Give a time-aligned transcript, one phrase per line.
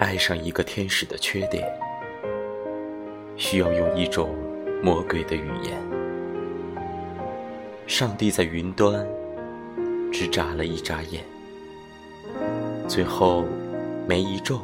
[0.00, 1.70] 爱上一个天使的缺点，
[3.36, 4.34] 需要用一种
[4.82, 5.78] 魔鬼的语言。
[7.86, 9.06] 上帝在云端
[10.10, 11.22] 只眨了一眨眼，
[12.88, 13.44] 最后
[14.08, 14.62] 眉一皱，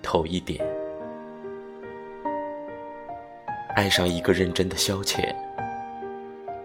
[0.00, 0.64] 头一点。
[3.74, 5.34] 爱上一个认真的消遣，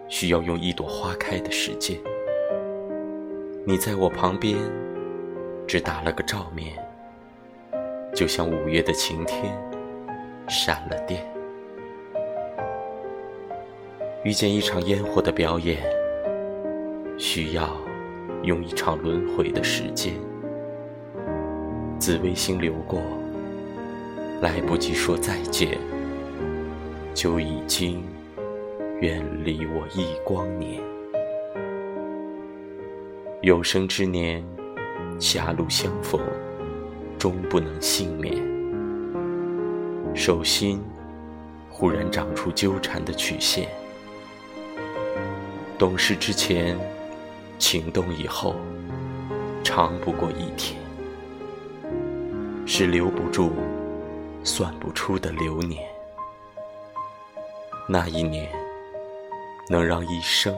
[0.06, 1.98] 需要用一朵花开的时间。
[3.66, 4.56] 你在我旁边，
[5.66, 6.78] 只打了个照面。
[8.14, 9.52] 就像五月的晴天，
[10.46, 11.26] 闪了电。
[14.22, 15.78] 遇见一场烟火的表演，
[17.18, 17.74] 需要
[18.42, 20.12] 用一场轮回的时间。
[21.98, 23.00] 紫微星流过，
[24.42, 25.78] 来不及说再见，
[27.14, 28.04] 就已经
[29.00, 30.82] 远离我一光年。
[33.40, 34.44] 有生之年，
[35.18, 36.20] 狭路相逢。
[37.22, 38.34] 终不能幸免，
[40.12, 40.82] 手心
[41.70, 43.68] 忽然长出纠缠的曲线。
[45.78, 46.76] 懂事之前，
[47.60, 48.56] 情动以后，
[49.62, 50.76] 长不过一天，
[52.66, 53.52] 是留不住、
[54.42, 55.80] 算不出的流年。
[57.88, 58.50] 那一年，
[59.68, 60.52] 能让一生。